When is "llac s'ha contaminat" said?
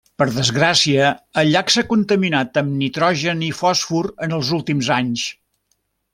1.55-2.57